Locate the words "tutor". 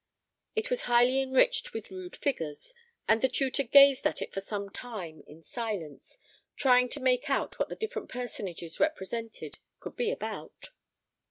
3.29-3.61